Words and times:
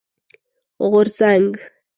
غورځنګ 0.91 1.51